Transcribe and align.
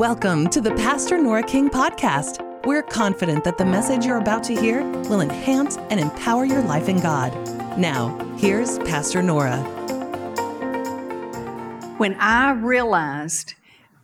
Welcome 0.00 0.48
to 0.48 0.62
the 0.62 0.74
Pastor 0.76 1.18
Nora 1.18 1.42
King 1.42 1.68
podcast. 1.68 2.40
We're 2.64 2.82
confident 2.82 3.44
that 3.44 3.58
the 3.58 3.66
message 3.66 4.06
you're 4.06 4.16
about 4.16 4.42
to 4.44 4.58
hear 4.58 4.82
will 4.82 5.20
enhance 5.20 5.76
and 5.76 6.00
empower 6.00 6.46
your 6.46 6.62
life 6.62 6.88
in 6.88 7.00
God. 7.00 7.34
Now, 7.78 8.18
here's 8.38 8.78
Pastor 8.78 9.22
Nora. 9.22 9.58
When 11.98 12.14
I 12.14 12.52
realized 12.52 13.56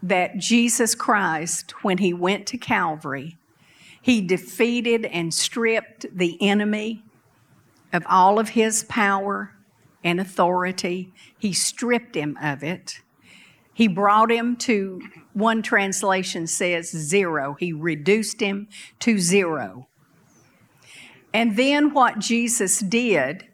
that 0.03 0.37
Jesus 0.37 0.95
Christ, 0.95 1.83
when 1.83 1.97
he 1.97 2.13
went 2.13 2.47
to 2.49 2.59
Calvary, 2.59 3.39
he 4.03 4.21
defeated 4.21 5.07
and 5.07 5.33
stripped 5.33 6.05
the 6.15 6.37
enemy 6.43 7.05
of 7.95 8.05
all 8.07 8.39
of 8.39 8.51
his 8.51 8.85
power 8.85 9.55
and 10.05 10.21
authority, 10.21 11.15
he 11.39 11.55
stripped 11.55 12.15
him 12.15 12.37
of 12.43 12.63
it. 12.63 13.01
He 13.77 13.89
brought 13.89 14.31
him 14.31 14.57
to, 14.57 15.03
one 15.35 15.61
translation 15.61 16.47
says 16.47 16.89
zero. 16.91 17.59
He 17.61 17.75
reduced 17.75 18.41
him 18.41 18.69
to 19.01 19.19
zero. 19.19 19.89
And 21.35 21.59
then 21.59 21.93
what 21.93 22.19
Jesus 22.19 22.81
did, 22.81 23.49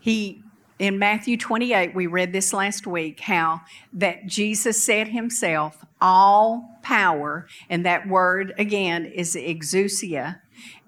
he, 0.00 0.42
in 0.80 0.98
Matthew 0.98 1.36
28, 1.36 1.94
we 1.94 2.08
read 2.08 2.32
this 2.32 2.52
last 2.52 2.88
week, 2.88 3.20
how 3.20 3.60
that 3.92 4.26
Jesus 4.26 4.82
said 4.82 5.06
himself, 5.06 5.84
all 6.00 6.80
power, 6.82 7.46
and 7.70 7.86
that 7.86 8.08
word 8.08 8.52
again 8.58 9.04
is 9.04 9.36
exousia, 9.36 10.40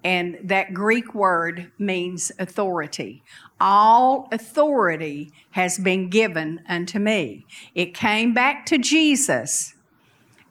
and 0.03 0.37
that 0.43 0.73
Greek 0.73 1.13
word 1.13 1.71
means 1.77 2.31
authority. 2.39 3.23
All 3.59 4.27
authority 4.31 5.31
has 5.51 5.77
been 5.77 6.09
given 6.09 6.61
unto 6.67 6.99
me. 6.99 7.45
It 7.75 7.93
came 7.93 8.33
back 8.33 8.65
to 8.67 8.77
Jesus 8.77 9.73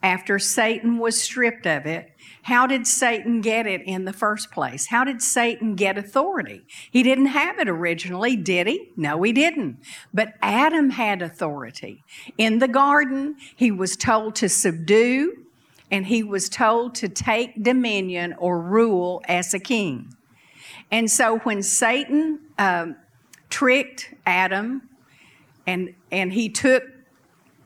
after 0.02 0.38
Satan 0.38 0.98
was 0.98 1.20
stripped 1.20 1.66
of 1.66 1.86
it. 1.86 2.12
How 2.42 2.66
did 2.66 2.86
Satan 2.86 3.40
get 3.40 3.66
it 3.66 3.82
in 3.82 4.04
the 4.04 4.12
first 4.12 4.50
place? 4.50 4.86
How 4.86 5.04
did 5.04 5.20
Satan 5.20 5.74
get 5.74 5.98
authority? 5.98 6.62
He 6.90 7.02
didn't 7.02 7.26
have 7.26 7.58
it 7.58 7.68
originally, 7.68 8.36
did 8.36 8.66
he? 8.66 8.90
No, 8.96 9.22
he 9.22 9.32
didn't. 9.32 9.78
But 10.14 10.34
Adam 10.40 10.90
had 10.90 11.20
authority. 11.20 12.04
In 12.38 12.58
the 12.58 12.68
garden, 12.68 13.36
he 13.56 13.70
was 13.70 13.96
told 13.96 14.34
to 14.36 14.48
subdue 14.48 15.47
and 15.90 16.06
he 16.06 16.22
was 16.22 16.48
told 16.48 16.94
to 16.96 17.08
take 17.08 17.62
dominion 17.62 18.34
or 18.38 18.60
rule 18.60 19.22
as 19.26 19.54
a 19.54 19.58
king. 19.58 20.14
And 20.90 21.10
so 21.10 21.38
when 21.40 21.62
Satan 21.62 22.40
um, 22.58 22.96
tricked 23.50 24.14
Adam 24.26 24.82
and, 25.66 25.94
and 26.10 26.32
he 26.32 26.48
took 26.48 26.84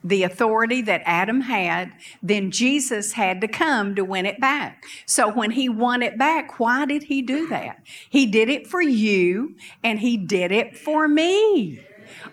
the 0.04 0.24
authority 0.24 0.82
that 0.82 1.02
Adam 1.04 1.42
had, 1.42 1.92
then 2.22 2.50
Jesus 2.50 3.12
had 3.12 3.40
to 3.40 3.48
come 3.48 3.94
to 3.94 4.04
win 4.04 4.26
it 4.26 4.40
back. 4.40 4.84
So 5.06 5.30
when 5.30 5.52
he 5.52 5.68
won 5.68 6.02
it 6.02 6.18
back, 6.18 6.58
why 6.58 6.86
did 6.86 7.04
he 7.04 7.22
do 7.22 7.46
that? 7.48 7.80
He 8.08 8.26
did 8.26 8.48
it 8.48 8.66
for 8.66 8.82
you 8.82 9.54
and 9.84 10.00
he 10.00 10.16
did 10.16 10.50
it 10.50 10.76
for 10.76 11.06
me. 11.06 11.80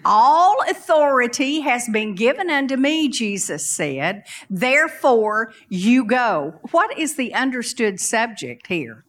All 0.05 0.55
authority 0.69 1.61
has 1.61 1.87
been 1.89 2.15
given 2.15 2.49
unto 2.49 2.77
me, 2.77 3.09
Jesus 3.09 3.69
said. 3.69 4.23
Therefore, 4.49 5.51
you 5.67 6.05
go. 6.05 6.59
What 6.71 6.97
is 6.97 7.15
the 7.15 7.33
understood 7.33 7.99
subject 7.99 8.67
here? 8.67 9.05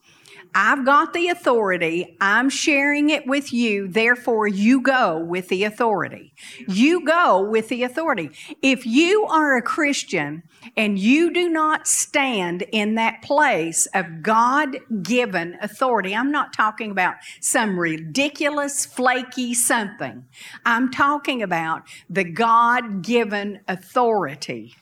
I've 0.55 0.85
got 0.85 1.13
the 1.13 1.29
authority. 1.29 2.17
I'm 2.21 2.51
sharing 2.51 3.11
it 3.11 3.27
with 3.27 3.53
you. 3.53 3.87
Therefore, 3.87 4.49
you 4.49 4.81
go 4.81 5.19
with 5.19 5.49
the 5.49 5.65
authority. 5.65 6.33
You 6.67 7.05
go 7.05 7.41
with 7.41 7.69
the 7.69 7.85
authority. 7.85 8.31
If 8.61 8.85
you 8.85 9.27
are 9.27 9.57
a 9.57 9.63
Christian 9.63 10.43
and 10.77 10.99
you 10.99 11.33
do 11.33 11.49
not 11.49 11.87
stand 11.87 12.63
in 12.73 12.97
that 12.97 13.23
place 13.23 13.87
of 13.95 14.23
God 14.23 14.77
given 15.03 15.57
authority, 15.63 16.15
I'm 16.15 16.33
not 16.33 16.53
talking 16.53 16.91
about 16.91 17.17
some 17.41 17.79
ridiculous, 17.79 18.85
flaky 18.85 19.55
something. 19.55 20.27
I'm 20.67 20.91
talking 20.91 21.43
about 21.43 21.83
the 22.09 22.25
God 22.25 23.03
given 23.03 23.61
authority. 23.69 24.75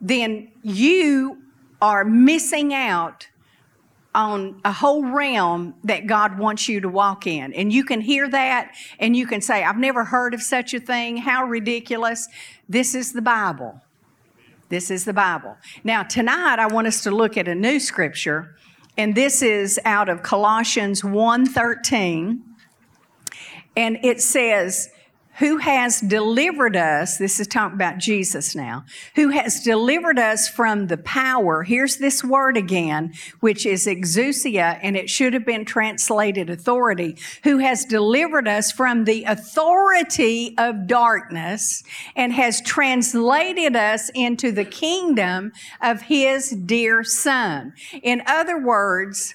Then 0.00 0.50
you 0.62 1.42
are 1.80 2.04
missing 2.04 2.74
out 2.74 3.28
on 4.16 4.58
a 4.64 4.72
whole 4.72 5.04
realm 5.04 5.74
that 5.84 6.06
God 6.06 6.38
wants 6.38 6.68
you 6.68 6.80
to 6.80 6.88
walk 6.88 7.26
in. 7.26 7.52
And 7.52 7.70
you 7.70 7.84
can 7.84 8.00
hear 8.00 8.28
that 8.30 8.74
and 8.98 9.14
you 9.14 9.26
can 9.26 9.42
say, 9.42 9.62
I've 9.62 9.76
never 9.76 10.04
heard 10.04 10.32
of 10.32 10.42
such 10.42 10.72
a 10.72 10.80
thing. 10.80 11.18
How 11.18 11.44
ridiculous. 11.44 12.26
This 12.66 12.94
is 12.94 13.12
the 13.12 13.20
Bible. 13.20 13.82
This 14.70 14.90
is 14.90 15.04
the 15.04 15.12
Bible. 15.12 15.56
Now, 15.84 16.02
tonight 16.02 16.58
I 16.58 16.66
want 16.66 16.86
us 16.86 17.02
to 17.02 17.10
look 17.10 17.36
at 17.36 17.46
a 17.46 17.54
new 17.54 17.78
scripture, 17.78 18.56
and 18.96 19.14
this 19.14 19.42
is 19.42 19.78
out 19.84 20.08
of 20.08 20.22
Colossians 20.22 21.02
1:13. 21.02 22.40
And 23.76 23.98
it 24.02 24.22
says, 24.22 24.88
who 25.38 25.58
has 25.58 26.00
delivered 26.00 26.76
us, 26.76 27.18
this 27.18 27.38
is 27.38 27.46
talking 27.46 27.74
about 27.74 27.98
Jesus 27.98 28.54
now, 28.54 28.84
who 29.14 29.28
has 29.28 29.60
delivered 29.60 30.18
us 30.18 30.48
from 30.48 30.86
the 30.86 30.96
power, 30.96 31.62
here's 31.62 31.98
this 31.98 32.24
word 32.24 32.56
again, 32.56 33.12
which 33.40 33.66
is 33.66 33.86
exousia, 33.86 34.78
and 34.82 34.96
it 34.96 35.10
should 35.10 35.34
have 35.34 35.44
been 35.44 35.64
translated 35.64 36.48
authority, 36.48 37.16
who 37.44 37.58
has 37.58 37.84
delivered 37.84 38.48
us 38.48 38.72
from 38.72 39.04
the 39.04 39.24
authority 39.24 40.54
of 40.58 40.86
darkness 40.86 41.82
and 42.14 42.32
has 42.32 42.60
translated 42.62 43.76
us 43.76 44.10
into 44.14 44.50
the 44.52 44.64
kingdom 44.64 45.52
of 45.82 46.02
his 46.02 46.50
dear 46.50 47.04
son. 47.04 47.74
In 48.02 48.22
other 48.26 48.58
words, 48.58 49.34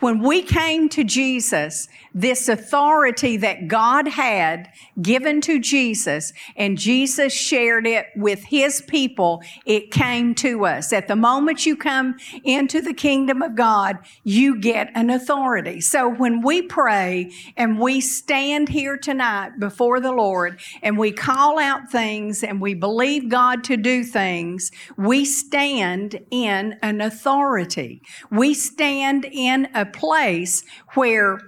when 0.00 0.20
we 0.20 0.42
came 0.42 0.90
to 0.90 1.04
Jesus, 1.04 1.88
this 2.16 2.48
authority 2.48 3.36
that 3.36 3.68
God 3.68 4.08
had 4.08 4.70
given 5.02 5.42
to 5.42 5.60
Jesus, 5.60 6.32
and 6.56 6.78
Jesus 6.78 7.30
shared 7.30 7.86
it 7.86 8.06
with 8.16 8.42
his 8.44 8.80
people, 8.80 9.42
it 9.66 9.90
came 9.90 10.34
to 10.36 10.64
us. 10.64 10.94
At 10.94 11.08
the 11.08 11.14
moment 11.14 11.66
you 11.66 11.76
come 11.76 12.16
into 12.42 12.80
the 12.80 12.94
kingdom 12.94 13.42
of 13.42 13.54
God, 13.54 13.98
you 14.24 14.58
get 14.58 14.90
an 14.94 15.10
authority. 15.10 15.82
So 15.82 16.08
when 16.08 16.40
we 16.40 16.62
pray 16.62 17.30
and 17.54 17.78
we 17.78 18.00
stand 18.00 18.70
here 18.70 18.96
tonight 18.96 19.60
before 19.60 20.00
the 20.00 20.12
Lord 20.12 20.58
and 20.82 20.96
we 20.96 21.12
call 21.12 21.58
out 21.58 21.92
things 21.92 22.42
and 22.42 22.62
we 22.62 22.72
believe 22.72 23.28
God 23.28 23.62
to 23.64 23.76
do 23.76 24.02
things, 24.02 24.72
we 24.96 25.26
stand 25.26 26.18
in 26.30 26.78
an 26.80 27.02
authority. 27.02 28.00
We 28.30 28.54
stand 28.54 29.26
in 29.30 29.68
a 29.74 29.84
place 29.84 30.64
where 30.94 31.40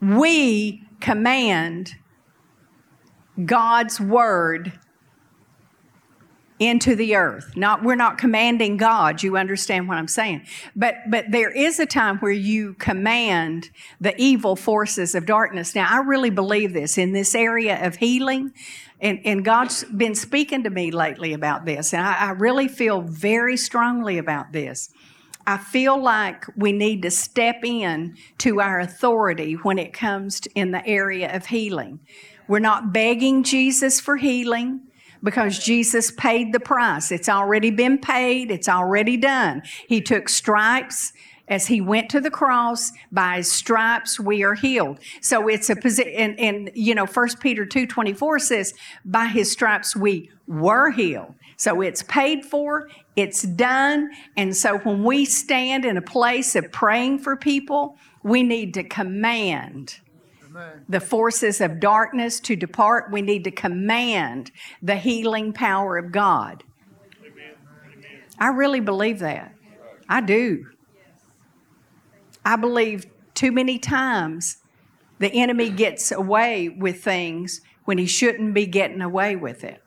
we 0.00 0.82
command 1.00 1.94
God's 3.44 4.00
word 4.00 4.78
into 6.58 6.96
the 6.96 7.14
earth. 7.14 7.56
Not 7.56 7.84
we're 7.84 7.94
not 7.94 8.18
commanding 8.18 8.76
God, 8.76 9.22
you 9.22 9.36
understand 9.36 9.86
what 9.86 9.96
I'm 9.96 10.08
saying. 10.08 10.44
But 10.74 10.94
but 11.08 11.26
there 11.30 11.50
is 11.50 11.78
a 11.78 11.86
time 11.86 12.18
where 12.18 12.32
you 12.32 12.74
command 12.74 13.70
the 14.00 14.14
evil 14.20 14.56
forces 14.56 15.14
of 15.14 15.24
darkness. 15.24 15.74
Now 15.74 15.86
I 15.88 15.98
really 15.98 16.30
believe 16.30 16.72
this 16.72 16.98
in 16.98 17.12
this 17.12 17.34
area 17.34 17.84
of 17.86 17.96
healing. 17.96 18.52
And, 19.00 19.20
and 19.24 19.44
God's 19.44 19.84
been 19.84 20.16
speaking 20.16 20.64
to 20.64 20.70
me 20.70 20.90
lately 20.90 21.32
about 21.32 21.64
this, 21.64 21.94
and 21.94 22.04
I, 22.04 22.14
I 22.14 22.30
really 22.30 22.66
feel 22.66 23.00
very 23.00 23.56
strongly 23.56 24.18
about 24.18 24.50
this. 24.52 24.90
I 25.48 25.56
feel 25.56 25.98
like 25.98 26.44
we 26.58 26.72
need 26.72 27.00
to 27.04 27.10
step 27.10 27.64
in 27.64 28.18
to 28.36 28.60
our 28.60 28.80
authority 28.80 29.54
when 29.54 29.78
it 29.78 29.94
comes 29.94 30.40
to, 30.40 30.50
in 30.54 30.72
the 30.72 30.86
area 30.86 31.34
of 31.34 31.46
healing. 31.46 32.00
We're 32.48 32.58
not 32.58 32.92
begging 32.92 33.44
Jesus 33.44 33.98
for 33.98 34.18
healing 34.18 34.82
because 35.22 35.58
Jesus 35.58 36.10
paid 36.10 36.52
the 36.52 36.60
price. 36.60 37.10
It's 37.10 37.30
already 37.30 37.70
been 37.70 37.96
paid, 37.96 38.50
it's 38.50 38.68
already 38.68 39.16
done. 39.16 39.62
He 39.88 40.02
took 40.02 40.28
stripes 40.28 41.14
as 41.48 41.66
he 41.66 41.80
went 41.80 42.10
to 42.10 42.20
the 42.20 42.30
cross 42.30 42.92
by 43.10 43.36
his 43.36 43.50
stripes 43.50 44.20
we 44.20 44.44
are 44.44 44.52
healed 44.52 44.98
so 45.22 45.48
it's 45.48 45.70
a 45.70 45.76
position 45.76 46.12
and, 46.12 46.38
and 46.38 46.70
you 46.74 46.94
know 46.94 47.06
First 47.06 47.40
peter 47.40 47.64
2.24 47.64 48.40
says 48.42 48.74
by 49.02 49.28
his 49.28 49.50
stripes 49.50 49.96
we 49.96 50.30
were 50.46 50.90
healed 50.90 51.34
so 51.58 51.80
it's 51.80 52.04
paid 52.04 52.44
for, 52.44 52.88
it's 53.16 53.42
done. 53.42 54.10
And 54.36 54.56
so 54.56 54.78
when 54.78 55.02
we 55.02 55.24
stand 55.24 55.84
in 55.84 55.96
a 55.96 56.02
place 56.02 56.54
of 56.54 56.70
praying 56.70 57.18
for 57.18 57.36
people, 57.36 57.96
we 58.22 58.44
need 58.44 58.74
to 58.74 58.84
command 58.84 59.98
the 60.88 61.00
forces 61.00 61.60
of 61.60 61.80
darkness 61.80 62.38
to 62.40 62.54
depart. 62.54 63.12
We 63.12 63.22
need 63.22 63.42
to 63.44 63.50
command 63.50 64.52
the 64.82 64.94
healing 64.96 65.52
power 65.52 65.98
of 65.98 66.12
God. 66.12 66.62
Amen. 67.26 67.54
I 68.38 68.48
really 68.48 68.80
believe 68.80 69.18
that. 69.18 69.52
I 70.08 70.20
do. 70.20 70.64
I 72.44 72.54
believe 72.54 73.04
too 73.34 73.50
many 73.50 73.80
times 73.80 74.58
the 75.18 75.32
enemy 75.32 75.70
gets 75.70 76.12
away 76.12 76.68
with 76.68 77.02
things 77.02 77.62
when 77.84 77.98
he 77.98 78.06
shouldn't 78.06 78.54
be 78.54 78.66
getting 78.66 79.00
away 79.00 79.34
with 79.34 79.64
it. 79.64 79.82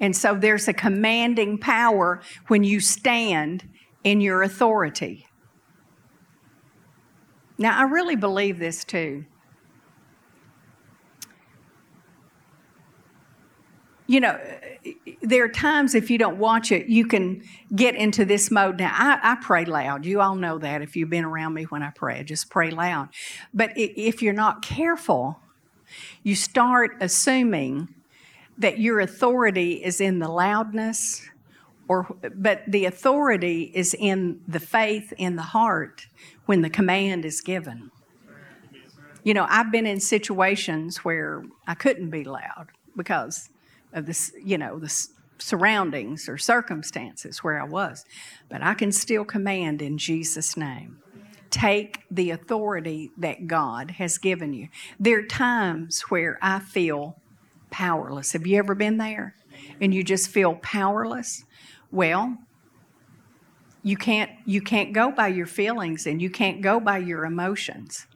And 0.00 0.16
so 0.16 0.34
there's 0.34 0.66
a 0.66 0.72
commanding 0.72 1.58
power 1.58 2.22
when 2.48 2.64
you 2.64 2.80
stand 2.80 3.68
in 4.02 4.22
your 4.22 4.42
authority. 4.42 5.26
Now, 7.58 7.78
I 7.78 7.82
really 7.82 8.16
believe 8.16 8.58
this 8.58 8.84
too. 8.84 9.26
You 14.06 14.20
know, 14.20 14.40
there 15.22 15.44
are 15.44 15.48
times 15.48 15.94
if 15.94 16.10
you 16.10 16.18
don't 16.18 16.38
watch 16.38 16.72
it, 16.72 16.86
you 16.86 17.06
can 17.06 17.42
get 17.76 17.94
into 17.94 18.24
this 18.24 18.50
mode. 18.50 18.78
Now, 18.78 18.92
I, 18.92 19.20
I, 19.22 19.36
pray 19.36 19.66
loud. 19.66 20.04
You 20.04 20.20
all 20.20 20.34
know 20.34 20.58
that 20.58 20.82
if 20.82 20.96
you've 20.96 21.10
been 21.10 21.24
around 21.24 21.54
me 21.54 21.64
when 21.64 21.82
I 21.82 21.90
pray, 21.90 22.18
I 22.18 22.22
just 22.22 22.50
pray 22.50 22.70
loud. 22.70 23.10
But 23.54 23.72
if 23.76 24.20
you're 24.22 24.32
not 24.32 24.62
careful, 24.62 25.38
you 26.24 26.34
start 26.34 26.96
assuming 27.00 27.94
that 28.60 28.78
your 28.78 29.00
authority 29.00 29.82
is 29.82 30.00
in 30.00 30.18
the 30.18 30.28
loudness 30.28 31.28
or 31.88 32.06
but 32.36 32.62
the 32.68 32.84
authority 32.84 33.72
is 33.74 33.94
in 33.94 34.40
the 34.46 34.60
faith 34.60 35.12
in 35.18 35.34
the 35.34 35.42
heart 35.42 36.06
when 36.46 36.60
the 36.62 36.70
command 36.70 37.24
is 37.24 37.40
given. 37.40 37.90
You 39.24 39.34
know, 39.34 39.46
I've 39.48 39.72
been 39.72 39.86
in 39.86 39.98
situations 39.98 40.98
where 40.98 41.42
I 41.66 41.74
couldn't 41.74 42.10
be 42.10 42.22
loud 42.22 42.68
because 42.96 43.48
of 43.92 44.06
this, 44.06 44.32
you 44.42 44.56
know, 44.56 44.78
the 44.78 45.08
surroundings 45.38 46.28
or 46.28 46.38
circumstances 46.38 47.38
where 47.38 47.60
I 47.60 47.64
was. 47.64 48.04
But 48.48 48.62
I 48.62 48.74
can 48.74 48.92
still 48.92 49.24
command 49.24 49.82
in 49.82 49.98
Jesus' 49.98 50.56
name. 50.56 50.98
Take 51.50 52.04
the 52.10 52.30
authority 52.30 53.10
that 53.18 53.48
God 53.48 53.92
has 53.92 54.16
given 54.18 54.52
you. 54.52 54.68
There 54.98 55.18
are 55.18 55.26
times 55.26 56.02
where 56.02 56.38
I 56.40 56.60
feel 56.60 57.16
powerless. 57.70 58.32
Have 58.32 58.46
you 58.46 58.58
ever 58.58 58.74
been 58.74 58.98
there? 58.98 59.34
And 59.80 59.94
you 59.94 60.02
just 60.02 60.28
feel 60.28 60.56
powerless? 60.56 61.44
Well, 61.90 62.38
you 63.82 63.96
can't 63.96 64.30
you 64.44 64.60
can't 64.60 64.92
go 64.92 65.10
by 65.10 65.28
your 65.28 65.46
feelings 65.46 66.06
and 66.06 66.20
you 66.20 66.30
can't 66.30 66.60
go 66.60 66.80
by 66.80 66.98
your 66.98 67.24
emotions. 67.24 68.06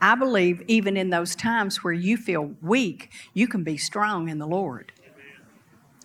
I 0.00 0.14
believe 0.14 0.62
even 0.68 0.96
in 0.96 1.10
those 1.10 1.34
times 1.34 1.82
where 1.82 1.92
you 1.92 2.16
feel 2.16 2.54
weak, 2.62 3.10
you 3.34 3.48
can 3.48 3.64
be 3.64 3.76
strong 3.76 4.28
in 4.28 4.38
the 4.38 4.46
Lord. 4.46 4.92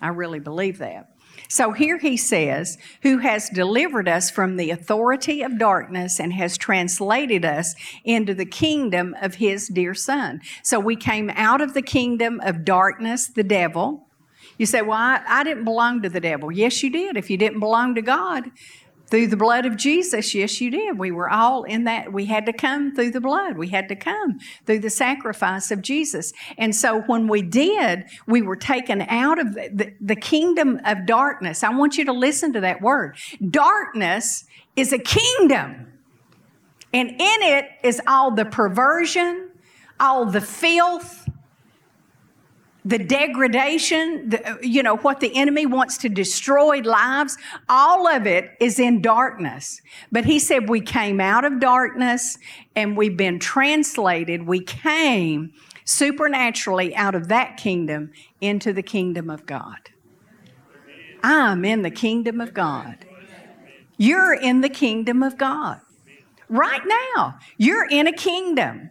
I 0.01 0.07
really 0.07 0.39
believe 0.39 0.79
that. 0.79 1.12
So 1.47 1.71
here 1.71 1.99
he 1.99 2.17
says, 2.17 2.77
Who 3.03 3.19
has 3.19 3.49
delivered 3.49 4.07
us 4.07 4.31
from 4.31 4.57
the 4.57 4.71
authority 4.71 5.41
of 5.41 5.59
darkness 5.59 6.19
and 6.19 6.33
has 6.33 6.57
translated 6.57 7.45
us 7.45 7.75
into 8.03 8.33
the 8.33 8.45
kingdom 8.45 9.15
of 9.21 9.35
his 9.35 9.67
dear 9.67 9.93
Son. 9.93 10.41
So 10.63 10.79
we 10.79 10.95
came 10.95 11.29
out 11.35 11.61
of 11.61 11.73
the 11.73 11.81
kingdom 11.81 12.41
of 12.43 12.65
darkness, 12.65 13.27
the 13.27 13.43
devil. 13.43 14.07
You 14.57 14.65
say, 14.65 14.81
Well, 14.81 14.97
I, 14.97 15.21
I 15.27 15.43
didn't 15.43 15.65
belong 15.65 16.01
to 16.01 16.09
the 16.09 16.19
devil. 16.19 16.51
Yes, 16.51 16.81
you 16.83 16.89
did. 16.89 17.17
If 17.17 17.29
you 17.29 17.37
didn't 17.37 17.59
belong 17.59 17.95
to 17.95 18.01
God, 18.01 18.49
through 19.13 19.27
the 19.27 19.37
blood 19.37 19.63
of 19.67 19.77
Jesus, 19.77 20.33
yes, 20.33 20.59
you 20.59 20.71
did. 20.71 20.97
We 20.97 21.11
were 21.11 21.29
all 21.29 21.65
in 21.65 21.83
that. 21.83 22.11
We 22.11 22.25
had 22.25 22.47
to 22.47 22.51
come 22.51 22.95
through 22.95 23.11
the 23.11 23.21
blood. 23.21 23.59
We 23.59 23.67
had 23.67 23.87
to 23.89 23.95
come 23.95 24.39
through 24.65 24.79
the 24.79 24.89
sacrifice 24.89 25.69
of 25.69 25.83
Jesus. 25.83 26.33
And 26.57 26.75
so 26.75 27.01
when 27.01 27.27
we 27.27 27.43
did, 27.43 28.05
we 28.25 28.41
were 28.41 28.55
taken 28.55 29.03
out 29.03 29.37
of 29.37 29.53
the, 29.53 29.93
the, 30.01 30.15
kingdom 30.15 30.81
of 30.83 31.05
darkness. 31.05 31.63
I 31.63 31.69
want 31.69 31.95
you 31.95 32.05
to 32.05 32.11
listen 32.11 32.53
to 32.53 32.61
that 32.61 32.81
word. 32.81 33.15
Darkness 33.51 34.45
is 34.75 34.91
a 34.91 34.97
kingdom. 34.97 35.93
And 36.91 37.11
in 37.11 37.17
it 37.19 37.65
is 37.83 38.01
all 38.07 38.31
the 38.31 38.45
perversion, 38.45 39.51
all 39.99 40.25
the 40.25 40.41
filth, 40.41 41.22
the 42.85 42.99
degradation, 42.99 44.29
the, 44.29 44.59
you 44.61 44.83
know, 44.83 44.97
what 44.97 45.19
the 45.19 45.35
enemy 45.35 45.65
wants 45.65 45.97
to 45.99 46.09
destroy 46.09 46.79
lives, 46.79 47.37
all 47.69 48.07
of 48.07 48.27
it 48.27 48.51
is 48.59 48.79
in 48.79 49.01
darkness. 49.01 49.81
But 50.11 50.25
he 50.25 50.39
said 50.39 50.67
we 50.67 50.81
came 50.81 51.21
out 51.21 51.45
of 51.45 51.59
darkness 51.59 52.37
and 52.75 52.97
we've 52.97 53.15
been 53.15 53.39
translated. 53.39 54.45
We 54.45 54.59
came 54.59 55.53
supernaturally 55.85 56.95
out 56.95 57.15
of 57.15 57.29
that 57.29 57.57
kingdom 57.57 58.11
into 58.41 58.73
the 58.73 58.83
kingdom 58.83 59.29
of 59.29 59.45
God. 59.45 59.77
I'm 61.23 61.63
in 61.63 61.83
the 61.83 61.91
kingdom 61.91 62.41
of 62.41 62.53
God. 62.53 63.05
You're 63.97 64.33
in 64.33 64.59
the 64.59 64.69
kingdom 64.69 65.23
of 65.23 65.37
God. 65.37 65.79
Right 66.49 66.81
now, 67.15 67.39
you're 67.57 67.87
in 67.89 68.07
a 68.07 68.11
kingdom. 68.11 68.89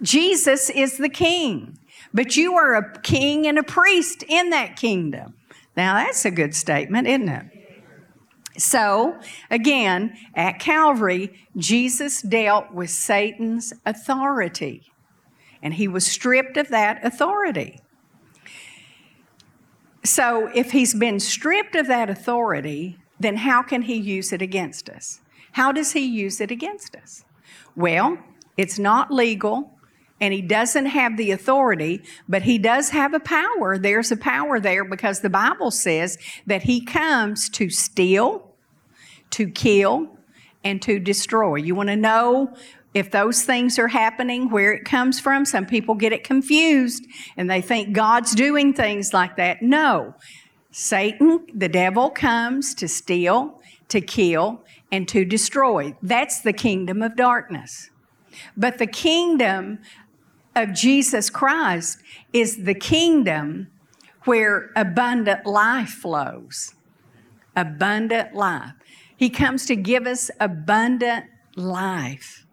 Jesus 0.00 0.70
is 0.70 0.96
the 0.96 1.10
king 1.10 1.78
but 2.14 2.36
you 2.36 2.54
are 2.54 2.76
a 2.76 2.98
king 3.00 3.46
and 3.46 3.58
a 3.58 3.62
priest 3.64 4.22
in 4.28 4.50
that 4.50 4.76
kingdom. 4.76 5.34
Now, 5.76 5.94
that's 5.94 6.24
a 6.24 6.30
good 6.30 6.54
statement, 6.54 7.08
isn't 7.08 7.28
it? 7.28 7.46
So, 8.56 9.18
again, 9.50 10.16
at 10.36 10.60
Calvary, 10.60 11.36
Jesus 11.56 12.22
dealt 12.22 12.72
with 12.72 12.90
Satan's 12.90 13.72
authority, 13.84 14.92
and 15.60 15.74
he 15.74 15.88
was 15.88 16.06
stripped 16.06 16.56
of 16.56 16.68
that 16.68 17.04
authority. 17.04 17.80
So, 20.04 20.50
if 20.54 20.70
he's 20.70 20.94
been 20.94 21.18
stripped 21.18 21.74
of 21.74 21.88
that 21.88 22.08
authority, 22.08 22.96
then 23.18 23.38
how 23.38 23.62
can 23.62 23.82
he 23.82 23.96
use 23.96 24.32
it 24.32 24.40
against 24.40 24.88
us? 24.88 25.20
How 25.52 25.72
does 25.72 25.92
he 25.92 26.04
use 26.04 26.40
it 26.40 26.52
against 26.52 26.94
us? 26.94 27.24
Well, 27.74 28.18
it's 28.56 28.78
not 28.78 29.10
legal 29.10 29.72
and 30.20 30.32
he 30.32 30.40
doesn't 30.40 30.86
have 30.86 31.16
the 31.16 31.32
authority, 31.32 32.02
but 32.28 32.42
he 32.42 32.58
does 32.58 32.90
have 32.90 33.14
a 33.14 33.20
power. 33.20 33.76
There's 33.78 34.12
a 34.12 34.16
power 34.16 34.60
there 34.60 34.84
because 34.84 35.20
the 35.20 35.30
Bible 35.30 35.70
says 35.70 36.18
that 36.46 36.62
he 36.62 36.84
comes 36.84 37.48
to 37.50 37.68
steal, 37.68 38.54
to 39.30 39.50
kill, 39.50 40.16
and 40.62 40.80
to 40.82 40.98
destroy. 40.98 41.56
You 41.56 41.74
want 41.74 41.88
to 41.88 41.96
know 41.96 42.54
if 42.94 43.10
those 43.10 43.42
things 43.42 43.78
are 43.78 43.88
happening, 43.88 44.50
where 44.50 44.72
it 44.72 44.84
comes 44.84 45.18
from? 45.18 45.44
Some 45.44 45.66
people 45.66 45.96
get 45.96 46.12
it 46.12 46.22
confused 46.22 47.04
and 47.36 47.50
they 47.50 47.60
think 47.60 47.92
God's 47.92 48.34
doing 48.34 48.72
things 48.72 49.12
like 49.12 49.36
that. 49.36 49.62
No. 49.62 50.14
Satan, 50.70 51.46
the 51.52 51.68
devil, 51.68 52.10
comes 52.10 52.74
to 52.76 52.88
steal, 52.88 53.60
to 53.88 54.00
kill, 54.00 54.62
and 54.90 55.08
to 55.08 55.24
destroy. 55.24 55.96
That's 56.02 56.40
the 56.40 56.52
kingdom 56.52 57.02
of 57.02 57.16
darkness. 57.16 57.90
But 58.56 58.78
the 58.78 58.86
kingdom 58.86 59.80
of 60.56 60.72
Jesus 60.72 61.30
Christ 61.30 61.98
is 62.32 62.64
the 62.64 62.74
kingdom 62.74 63.68
where 64.24 64.70
abundant 64.76 65.46
life 65.46 65.90
flows. 65.90 66.74
Abundant 67.56 68.34
life. 68.34 68.72
He 69.16 69.30
comes 69.30 69.66
to 69.66 69.76
give 69.76 70.06
us 70.06 70.30
abundant 70.40 71.26
life, 71.56 72.46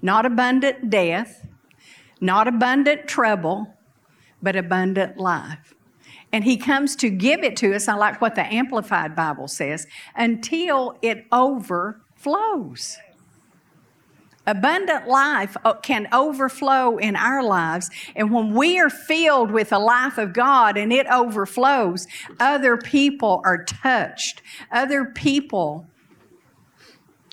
not 0.00 0.24
abundant 0.24 0.88
death, 0.88 1.46
not 2.20 2.48
abundant 2.48 3.06
trouble, 3.06 3.74
but 4.40 4.56
abundant 4.56 5.18
life. 5.18 5.74
And 6.32 6.44
He 6.44 6.56
comes 6.56 6.96
to 6.96 7.10
give 7.10 7.44
it 7.44 7.56
to 7.58 7.74
us, 7.74 7.88
I 7.88 7.94
like 7.94 8.20
what 8.20 8.34
the 8.34 8.52
Amplified 8.52 9.14
Bible 9.14 9.48
says, 9.48 9.86
until 10.16 10.98
it 11.02 11.26
overflows. 11.30 12.96
Abundant 14.46 15.06
life 15.06 15.56
uh, 15.64 15.74
can 15.74 16.08
overflow 16.12 16.96
in 16.96 17.14
our 17.14 17.44
lives. 17.44 17.90
And 18.16 18.32
when 18.32 18.54
we 18.54 18.80
are 18.80 18.90
filled 18.90 19.52
with 19.52 19.70
the 19.70 19.78
life 19.78 20.18
of 20.18 20.32
God 20.32 20.76
and 20.76 20.92
it 20.92 21.06
overflows, 21.06 22.06
other 22.40 22.76
people 22.76 23.40
are 23.44 23.62
touched. 23.62 24.42
Other 24.72 25.04
people 25.04 25.86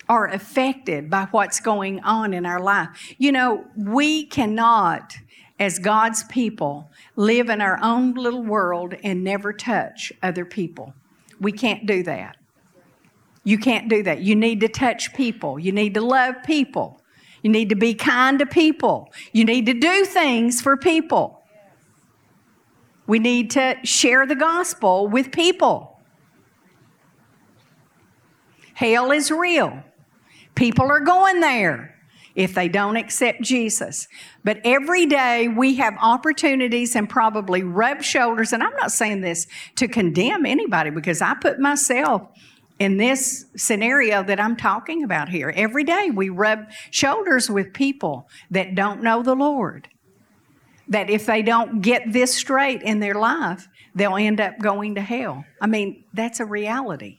are 0.08 0.28
affected 0.28 1.10
by 1.10 1.26
what's 1.30 1.60
going 1.60 2.00
on 2.00 2.32
in 2.32 2.46
our 2.46 2.60
life. 2.60 3.14
You 3.18 3.32
know, 3.32 3.64
we 3.76 4.26
cannot, 4.26 5.16
as 5.58 5.78
God's 5.80 6.24
people, 6.24 6.90
live 7.16 7.48
in 7.48 7.60
our 7.60 7.78
own 7.82 8.14
little 8.14 8.42
world 8.42 8.94
and 9.02 9.24
never 9.24 9.52
touch 9.52 10.12
other 10.22 10.44
people. 10.44 10.94
We 11.40 11.52
can't 11.52 11.86
do 11.86 12.02
that. 12.04 12.36
You 13.42 13.58
can't 13.58 13.88
do 13.88 14.02
that. 14.02 14.20
You 14.20 14.36
need 14.36 14.60
to 14.60 14.68
touch 14.68 15.14
people. 15.14 15.58
You 15.58 15.72
need 15.72 15.94
to 15.94 16.00
love 16.00 16.36
people. 16.44 16.99
You 17.42 17.50
need 17.50 17.68
to 17.70 17.74
be 17.74 17.94
kind 17.94 18.38
to 18.38 18.46
people. 18.46 19.12
You 19.32 19.44
need 19.44 19.66
to 19.66 19.74
do 19.74 20.04
things 20.04 20.60
for 20.60 20.76
people. 20.76 21.42
We 23.06 23.18
need 23.18 23.50
to 23.52 23.76
share 23.82 24.26
the 24.26 24.36
gospel 24.36 25.08
with 25.08 25.32
people. 25.32 26.00
Hell 28.74 29.10
is 29.10 29.30
real. 29.30 29.82
People 30.54 30.90
are 30.90 31.00
going 31.00 31.40
there 31.40 31.96
if 32.34 32.54
they 32.54 32.68
don't 32.68 32.96
accept 32.96 33.42
Jesus. 33.42 34.06
But 34.44 34.60
every 34.64 35.06
day 35.06 35.48
we 35.48 35.74
have 35.76 35.94
opportunities 36.00 36.94
and 36.94 37.08
probably 37.08 37.62
rub 37.62 38.02
shoulders. 38.02 38.52
And 38.52 38.62
I'm 38.62 38.74
not 38.76 38.92
saying 38.92 39.20
this 39.20 39.46
to 39.76 39.88
condemn 39.88 40.46
anybody 40.46 40.90
because 40.90 41.20
I 41.20 41.34
put 41.34 41.58
myself 41.58 42.22
in 42.80 42.96
this 42.96 43.44
scenario 43.56 44.24
that 44.24 44.40
I'm 44.40 44.56
talking 44.56 45.04
about 45.04 45.28
here. 45.28 45.52
Every 45.54 45.84
day 45.84 46.10
we 46.10 46.30
rub 46.30 46.60
shoulders 46.90 47.48
with 47.48 47.72
people 47.72 48.28
that 48.50 48.74
don't 48.74 49.02
know 49.02 49.22
the 49.22 49.36
Lord. 49.36 49.88
that 50.90 51.08
if 51.08 51.24
they 51.24 51.40
don't 51.40 51.80
get 51.80 52.12
this 52.12 52.34
straight 52.34 52.82
in 52.82 53.00
their 53.00 53.14
life, 53.14 53.68
they'll 53.94 54.16
end 54.16 54.40
up 54.40 54.58
going 54.58 54.96
to 54.96 55.00
hell. 55.00 55.44
I 55.60 55.66
mean, 55.68 56.04
that's 56.12 56.40
a 56.40 56.44
reality. 56.44 57.18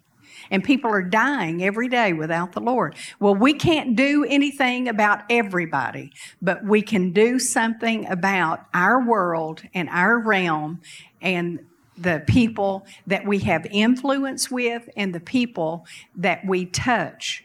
And 0.50 0.64
people 0.64 0.92
are 0.92 1.02
dying 1.02 1.64
every 1.64 1.88
day 1.88 2.12
without 2.12 2.52
the 2.52 2.60
Lord. 2.60 2.96
Well, 3.20 3.36
we 3.36 3.54
can't 3.54 3.96
do 3.96 4.26
anything 4.28 4.90
about 4.90 5.24
everybody, 5.30 6.12
but 6.42 6.66
we 6.66 6.82
can 6.82 7.14
do 7.14 7.40
something 7.40 8.06
about 8.08 8.66
our 8.74 9.06
world 9.06 9.64
and 9.74 9.88
our 9.90 10.20
realm 10.20 10.82
and 11.22 11.60
the 12.02 12.24
people 12.28 12.86
that 13.08 13.26
we 13.26 13.40
have 13.40 13.66
influence 13.72 14.50
with 14.50 14.90
and 14.96 15.14
the 15.14 15.20
people 15.20 15.86
that 16.16 16.46
we 16.46 16.66
touch 16.66 17.44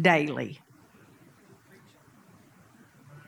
daily. 0.00 0.60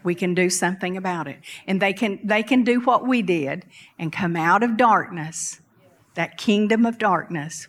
We 0.03 0.15
can 0.15 0.35
do 0.35 0.51
something 0.51 0.97
about 0.97 1.27
it. 1.27 1.41
And 1.67 1.83
they 1.83 1.93
can 1.93 2.21
they 2.25 2.43
can 2.43 2.63
do 2.63 2.81
what 2.81 3.07
we 3.07 3.23
did 3.23 3.65
and 3.99 4.13
come 4.13 4.37
out 4.37 4.63
of 4.63 4.77
darkness 4.77 5.61
that 6.15 6.39
kingdom 6.39 6.85
of 6.87 6.99
darkness 6.99 7.69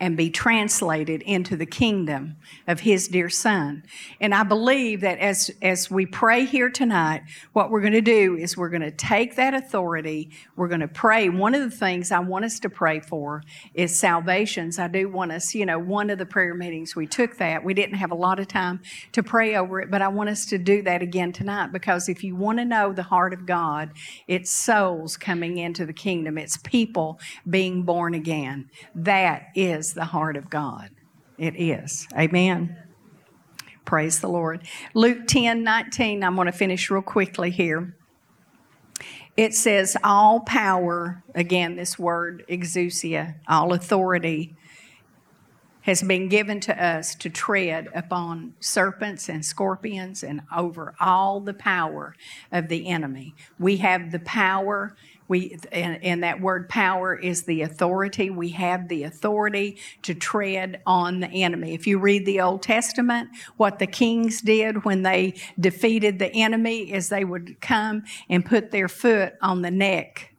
and 0.00 0.16
be 0.16 0.30
translated 0.30 1.22
into 1.22 1.56
the 1.56 1.66
kingdom 1.66 2.36
of 2.66 2.80
his 2.80 3.08
dear 3.08 3.28
son. 3.28 3.84
And 4.20 4.34
I 4.34 4.42
believe 4.42 5.00
that 5.02 5.18
as, 5.18 5.50
as 5.62 5.90
we 5.90 6.06
pray 6.06 6.44
here 6.44 6.70
tonight, 6.70 7.22
what 7.52 7.70
we're 7.70 7.80
going 7.80 7.92
to 7.92 8.00
do 8.00 8.36
is 8.36 8.56
we're 8.56 8.68
going 8.68 8.82
to 8.82 8.90
take 8.90 9.36
that 9.36 9.54
authority, 9.54 10.30
we're 10.56 10.68
going 10.68 10.80
to 10.80 10.88
pray. 10.88 11.28
One 11.28 11.54
of 11.54 11.62
the 11.62 11.76
things 11.76 12.10
I 12.10 12.20
want 12.20 12.44
us 12.44 12.58
to 12.60 12.70
pray 12.70 13.00
for 13.00 13.42
is 13.74 13.98
salvations. 13.98 14.78
I 14.78 14.88
do 14.88 15.08
want 15.08 15.32
us, 15.32 15.54
you 15.54 15.66
know, 15.66 15.78
one 15.78 16.10
of 16.10 16.18
the 16.18 16.26
prayer 16.26 16.54
meetings 16.54 16.94
we 16.94 17.06
took 17.06 17.36
that. 17.38 17.64
We 17.64 17.74
didn't 17.74 17.96
have 17.96 18.10
a 18.10 18.16
lot 18.16 18.38
of 18.38 18.48
time 18.48 18.80
to 19.12 19.22
pray 19.22 19.56
over 19.56 19.80
it, 19.80 19.90
but 19.90 20.02
I 20.02 20.08
want 20.08 20.30
us 20.30 20.46
to 20.46 20.58
do 20.58 20.82
that 20.82 21.02
again 21.02 21.32
tonight 21.32 21.72
because 21.72 22.08
if 22.08 22.22
you 22.22 22.36
want 22.36 22.58
to 22.58 22.64
know 22.64 22.92
the 22.92 23.02
heart 23.02 23.32
of 23.32 23.46
God, 23.46 23.90
it's 24.28 24.50
souls 24.50 25.16
coming 25.16 25.58
into 25.58 25.86
the 25.86 25.92
kingdom, 25.92 26.38
it's 26.38 26.56
people 26.58 27.18
being 27.48 27.82
born 27.82 28.14
again. 28.14 28.70
That 28.94 29.48
is 29.54 29.63
is 29.64 29.94
the 29.94 30.04
heart 30.04 30.36
of 30.36 30.50
God. 30.50 30.90
It 31.38 31.54
is. 31.56 32.06
Amen. 32.16 32.76
Praise 33.84 34.20
the 34.20 34.28
Lord. 34.28 34.66
Luke 34.94 35.26
10 35.26 35.62
19, 35.62 36.24
I'm 36.24 36.36
going 36.36 36.46
to 36.46 36.52
finish 36.52 36.90
real 36.90 37.02
quickly 37.02 37.50
here. 37.50 37.96
It 39.36 39.54
says, 39.54 39.96
All 40.02 40.40
power, 40.40 41.22
again, 41.34 41.76
this 41.76 41.98
word 41.98 42.44
exousia, 42.48 43.34
all 43.48 43.72
authority 43.72 44.56
has 45.82 46.02
been 46.02 46.28
given 46.28 46.60
to 46.60 46.82
us 46.82 47.14
to 47.14 47.28
tread 47.28 47.88
upon 47.94 48.54
serpents 48.58 49.28
and 49.28 49.44
scorpions 49.44 50.22
and 50.22 50.40
over 50.54 50.94
all 50.98 51.40
the 51.40 51.52
power 51.52 52.14
of 52.50 52.68
the 52.68 52.88
enemy. 52.88 53.34
We 53.58 53.76
have 53.78 54.10
the 54.10 54.20
power 54.20 54.96
we, 55.28 55.58
and, 55.72 56.02
and, 56.04 56.22
that 56.22 56.40
word 56.40 56.68
power 56.68 57.16
is 57.16 57.44
the 57.44 57.62
authority. 57.62 58.30
We 58.30 58.50
have 58.50 58.88
the 58.88 59.04
authority 59.04 59.78
to 60.02 60.14
tread 60.14 60.82
on 60.86 61.20
the 61.20 61.28
enemy. 61.28 61.74
If 61.74 61.86
you 61.86 61.98
read 61.98 62.26
the 62.26 62.40
Old 62.40 62.62
Testament, 62.62 63.30
what 63.56 63.78
the 63.78 63.86
kings 63.86 64.42
did 64.42 64.84
when 64.84 65.02
they 65.02 65.34
defeated 65.58 66.18
the 66.18 66.30
enemy 66.34 66.92
is 66.92 67.08
they 67.08 67.24
would 67.24 67.60
come 67.60 68.02
and 68.28 68.44
put 68.44 68.70
their 68.70 68.88
foot 68.88 69.34
on 69.40 69.62
the 69.62 69.70
neck 69.70 70.34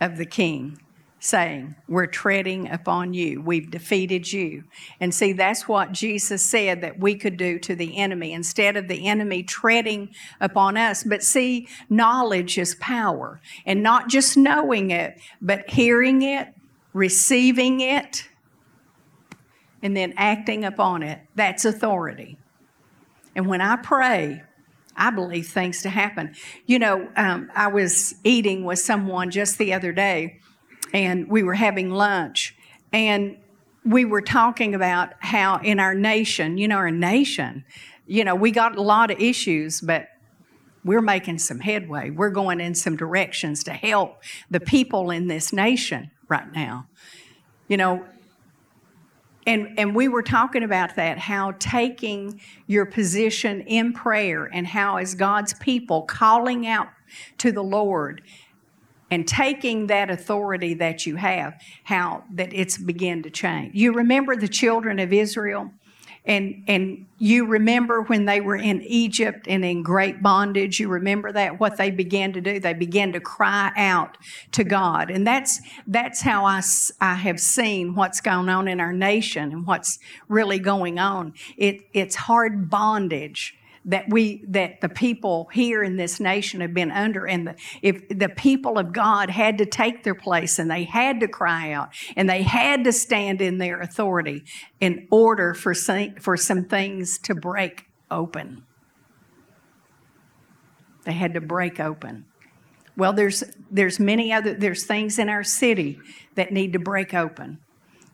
of 0.00 0.16
the 0.16 0.26
king 0.26 0.78
saying, 1.20 1.74
We're 1.88 2.06
treading 2.06 2.68
upon 2.70 3.14
you. 3.14 3.42
We've 3.42 3.70
defeated 3.70 4.32
you. 4.32 4.64
And 5.00 5.14
see, 5.14 5.32
that's 5.32 5.66
what 5.66 5.92
Jesus 5.92 6.44
said 6.44 6.80
that 6.82 6.98
we 6.98 7.14
could 7.16 7.36
do 7.36 7.58
to 7.60 7.74
the 7.74 7.96
enemy 7.98 8.32
instead 8.32 8.76
of 8.76 8.88
the 8.88 9.06
enemy 9.06 9.42
treading 9.42 10.10
upon 10.40 10.76
us. 10.76 11.04
But 11.04 11.22
see, 11.22 11.68
knowledge 11.88 12.58
is 12.58 12.76
power. 12.76 13.40
And 13.66 13.82
not 13.82 14.08
just 14.08 14.36
knowing 14.36 14.90
it, 14.90 15.18
but 15.40 15.68
hearing 15.70 16.22
it, 16.22 16.54
receiving 16.92 17.80
it, 17.80 18.28
and 19.82 19.96
then 19.96 20.14
acting 20.16 20.64
upon 20.64 21.02
it. 21.02 21.20
That's 21.34 21.64
authority. 21.64 22.38
And 23.34 23.46
when 23.46 23.60
I 23.60 23.76
pray, 23.76 24.42
I 24.96 25.10
believe 25.10 25.48
things 25.48 25.82
to 25.82 25.90
happen. 25.90 26.34
You 26.66 26.80
know, 26.80 27.08
um, 27.16 27.50
I 27.54 27.68
was 27.68 28.16
eating 28.24 28.64
with 28.64 28.80
someone 28.80 29.30
just 29.30 29.58
the 29.58 29.72
other 29.72 29.92
day 29.92 30.40
and 30.92 31.28
we 31.28 31.42
were 31.42 31.54
having 31.54 31.90
lunch 31.90 32.54
and 32.92 33.36
we 33.84 34.04
were 34.04 34.20
talking 34.20 34.74
about 34.74 35.12
how 35.20 35.58
in 35.58 35.80
our 35.80 35.94
nation, 35.94 36.58
you 36.58 36.68
know, 36.68 36.76
our 36.76 36.90
nation, 36.90 37.64
you 38.06 38.24
know, 38.24 38.34
we 38.34 38.50
got 38.50 38.76
a 38.76 38.82
lot 38.82 39.10
of 39.10 39.20
issues, 39.20 39.80
but 39.80 40.08
we're 40.84 41.02
making 41.02 41.38
some 41.38 41.60
headway. 41.60 42.10
We're 42.10 42.30
going 42.30 42.60
in 42.60 42.74
some 42.74 42.96
directions 42.96 43.64
to 43.64 43.72
help 43.72 44.22
the 44.50 44.60
people 44.60 45.10
in 45.10 45.26
this 45.26 45.52
nation 45.52 46.10
right 46.28 46.50
now. 46.52 46.86
You 47.68 47.76
know, 47.76 48.04
and, 49.46 49.78
and 49.78 49.94
we 49.94 50.08
were 50.08 50.22
talking 50.22 50.62
about 50.62 50.96
that, 50.96 51.18
how 51.18 51.52
taking 51.58 52.40
your 52.66 52.84
position 52.84 53.62
in 53.62 53.92
prayer 53.94 54.44
and 54.44 54.66
how, 54.66 54.96
as 54.96 55.14
God's 55.14 55.54
people, 55.54 56.02
calling 56.02 56.66
out 56.66 56.88
to 57.38 57.52
the 57.52 57.62
Lord 57.62 58.20
and 59.10 59.26
taking 59.26 59.86
that 59.86 60.10
authority 60.10 60.74
that 60.74 61.06
you 61.06 61.16
have, 61.16 61.54
how 61.84 62.24
that 62.34 62.52
it's 62.52 62.78
begun 62.78 63.22
to 63.22 63.30
change. 63.30 63.74
You 63.74 63.92
remember 63.92 64.36
the 64.36 64.48
children 64.48 64.98
of 64.98 65.12
Israel? 65.12 65.70
And, 66.24 66.64
and 66.68 67.06
you 67.16 67.46
remember 67.46 68.02
when 68.02 68.26
they 68.26 68.42
were 68.42 68.56
in 68.56 68.82
Egypt 68.82 69.46
and 69.48 69.64
in 69.64 69.82
great 69.82 70.22
bondage, 70.22 70.78
you 70.78 70.88
remember 70.88 71.32
that, 71.32 71.58
what 71.58 71.78
they 71.78 71.90
began 71.90 72.34
to 72.34 72.42
do? 72.42 72.60
They 72.60 72.74
began 72.74 73.12
to 73.12 73.20
cry 73.20 73.72
out 73.76 74.18
to 74.52 74.62
God. 74.62 75.10
And 75.10 75.26
that's, 75.26 75.62
that's 75.86 76.20
how 76.20 76.44
I, 76.44 76.60
I 77.00 77.14
have 77.14 77.40
seen 77.40 77.94
what's 77.94 78.20
going 78.20 78.50
on 78.50 78.68
in 78.68 78.78
our 78.78 78.92
nation 78.92 79.52
and 79.52 79.66
what's 79.66 79.98
really 80.28 80.58
going 80.58 80.98
on. 80.98 81.32
It, 81.56 81.86
it's 81.94 82.14
hard 82.14 82.68
bondage 82.68 83.54
that 83.88 84.04
we 84.10 84.44
that 84.48 84.82
the 84.82 84.88
people 84.88 85.48
here 85.52 85.82
in 85.82 85.96
this 85.96 86.20
nation 86.20 86.60
have 86.60 86.74
been 86.74 86.90
under. 86.90 87.26
And 87.26 87.48
the, 87.48 87.56
if 87.82 88.06
the 88.10 88.28
people 88.28 88.78
of 88.78 88.92
God 88.92 89.30
had 89.30 89.58
to 89.58 89.66
take 89.66 90.04
their 90.04 90.14
place 90.14 90.58
and 90.58 90.70
they 90.70 90.84
had 90.84 91.20
to 91.20 91.28
cry 91.28 91.72
out 91.72 91.88
and 92.14 92.28
they 92.28 92.42
had 92.42 92.84
to 92.84 92.92
stand 92.92 93.40
in 93.40 93.56
their 93.58 93.80
authority 93.80 94.44
in 94.78 95.08
order 95.10 95.54
for 95.54 95.72
some, 95.72 96.14
for 96.20 96.36
some 96.36 96.66
things 96.66 97.18
to 97.20 97.34
break 97.34 97.86
open. 98.10 98.62
They 101.04 101.12
had 101.12 101.32
to 101.34 101.40
break 101.40 101.80
open. 101.80 102.26
Well 102.94 103.14
there's 103.14 103.42
there's 103.70 103.98
many 103.98 104.32
other 104.34 104.52
there's 104.52 104.84
things 104.84 105.18
in 105.18 105.30
our 105.30 105.44
city 105.44 105.98
that 106.34 106.52
need 106.52 106.74
to 106.74 106.78
break 106.78 107.14
open. 107.14 107.58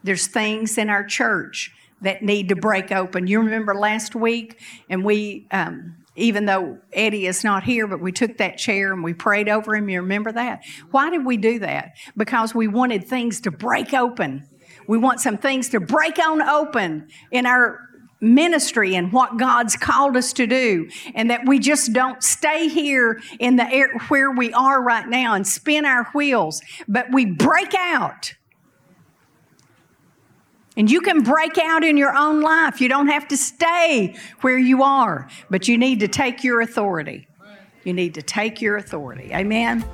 There's 0.04 0.28
things 0.28 0.78
in 0.78 0.88
our 0.88 1.02
church 1.02 1.73
that 2.03 2.23
need 2.23 2.49
to 2.51 2.57
break 2.57 2.93
open. 2.93 3.27
You 3.27 3.41
remember 3.41 3.75
last 3.75 4.15
week, 4.15 4.61
and 4.89 5.05
we, 5.05 5.47
um, 5.51 5.97
even 6.17 6.47
though 6.47 6.79
Eddie 6.93 7.27
is 7.27 7.43
not 7.45 7.65
here, 7.65 7.87
but 7.87 8.01
we 8.01 8.13
took 8.13 8.37
that 8.39 8.59
chair 8.59 8.93
and 8.93 9.03
we 9.03 9.15
prayed 9.15 9.49
over 9.49 9.75
him. 9.75 9.89
You 9.89 10.01
remember 10.03 10.33
that? 10.33 10.63
Why 10.91 11.11
did 11.11 11.25
we 11.25 11.37
do 11.37 11.59
that? 11.61 11.93
Because 12.17 12.55
we 12.55 12.69
wanted 12.69 13.07
things 13.07 13.41
to 13.43 13.51
break 13.51 13.93
open. 13.95 14.47
We 14.87 14.99
want 14.99 15.21
some 15.21 15.39
things 15.39 15.71
to 15.71 15.81
break 15.81 16.19
on 16.19 16.43
open 16.43 17.09
in 17.31 17.47
our 17.47 17.81
ministry 18.21 18.95
and 18.95 19.13
what 19.13 19.39
God's 19.39 19.77
called 19.77 20.17
us 20.17 20.33
to 20.35 20.47
do, 20.47 20.89
and 21.15 21.31
that 21.31 21.47
we 21.47 21.59
just 21.59 21.93
don't 21.93 22.23
stay 22.23 22.69
here 22.69 23.21
in 23.39 23.57
the 23.57 23.71
air 23.71 23.89
where 24.09 24.31
we 24.31 24.53
are 24.53 24.83
right 24.83 25.07
now 25.07 25.35
and 25.35 25.47
spin 25.47 25.85
our 25.85 26.05
wheels, 26.15 26.63
but 26.89 27.13
we 27.13 27.27
break 27.27 27.75
out 27.75 28.35
and 30.76 30.90
you 30.90 31.00
can 31.00 31.23
break 31.23 31.59
out 31.59 31.85
in 31.85 31.97
your 31.97 32.16
own 32.16 32.40
life. 32.40 32.81
You 32.81 32.88
don't 32.88 33.09
have 33.09 33.28
to 33.28 33.37
stay 33.37 34.16
where 34.40 34.59
you 34.59 34.83
are, 34.83 35.28
but 35.50 35.69
you 35.69 35.78
need 35.78 36.00
to 36.00 36.09
take 36.09 36.43
your 36.43 36.61
authority. 36.61 37.28
You 37.85 37.93
need 37.93 38.14
to 38.14 38.23
take 38.23 38.62
your 38.62 38.76
authority. 38.76 39.31
Amen. 39.33 39.85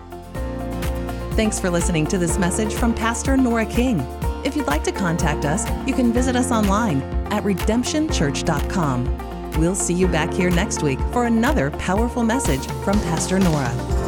Thanks 1.32 1.58
for 1.58 1.70
listening 1.70 2.06
to 2.08 2.18
this 2.18 2.38
message 2.38 2.72
from 2.72 2.94
Pastor 2.94 3.37
Nora 3.37 3.66
King. 3.66 4.00
If 4.44 4.56
you'd 4.56 4.66
like 4.66 4.84
to 4.84 4.92
contact 4.92 5.44
us, 5.44 5.68
you 5.87 5.94
can 5.94 6.12
visit 6.12 6.37
us 6.37 6.50
online 6.50 7.02
at 7.30 7.44
redemptionchurch.com. 7.44 9.52
We'll 9.58 9.75
see 9.75 9.94
you 9.94 10.08
back 10.08 10.32
here 10.32 10.50
next 10.50 10.82
week 10.82 11.00
for 11.12 11.26
another 11.26 11.70
powerful 11.72 12.22
message 12.22 12.66
from 12.84 12.99
Pastor 13.00 13.38
Nora. 13.38 14.00